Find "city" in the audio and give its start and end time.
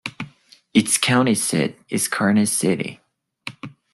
2.51-2.99